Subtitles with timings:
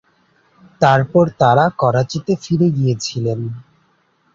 [0.81, 3.39] তারপর তাঁরা করাচিতে ফিরে গিয়েছিলেন।